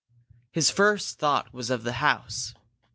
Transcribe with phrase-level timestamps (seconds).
[0.49, 2.55] His first thought was of the house.